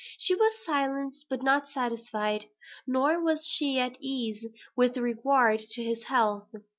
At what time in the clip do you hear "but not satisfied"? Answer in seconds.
1.29-2.47